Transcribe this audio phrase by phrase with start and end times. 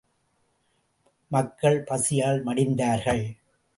[1.31, 3.23] மக்கள் பசியால் மடிந்தார்கள்!